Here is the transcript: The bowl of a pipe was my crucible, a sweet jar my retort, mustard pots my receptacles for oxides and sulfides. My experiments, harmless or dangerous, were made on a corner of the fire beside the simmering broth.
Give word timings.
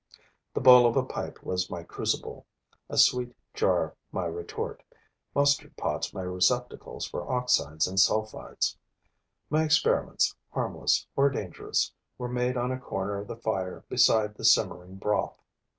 The 0.55 0.61
bowl 0.61 0.87
of 0.87 0.97
a 0.97 1.03
pipe 1.05 1.43
was 1.43 1.69
my 1.69 1.83
crucible, 1.83 2.47
a 2.89 2.97
sweet 2.97 3.35
jar 3.53 3.95
my 4.11 4.25
retort, 4.25 4.81
mustard 5.35 5.77
pots 5.77 6.11
my 6.11 6.23
receptacles 6.23 7.05
for 7.05 7.31
oxides 7.31 7.85
and 7.87 7.99
sulfides. 7.99 8.75
My 9.51 9.61
experiments, 9.63 10.35
harmless 10.49 11.05
or 11.15 11.29
dangerous, 11.29 11.93
were 12.17 12.29
made 12.29 12.57
on 12.57 12.71
a 12.71 12.79
corner 12.79 13.19
of 13.19 13.27
the 13.27 13.37
fire 13.37 13.83
beside 13.89 14.33
the 14.33 14.43
simmering 14.43 14.95
broth. 14.95 15.39